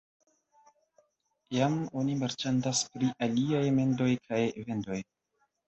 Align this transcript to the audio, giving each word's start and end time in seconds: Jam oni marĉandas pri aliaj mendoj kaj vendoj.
Jam 1.57 1.75
oni 2.01 2.17
marĉandas 2.23 2.83
pri 2.97 3.13
aliaj 3.29 3.63
mendoj 3.79 4.11
kaj 4.27 4.43
vendoj. 4.61 5.03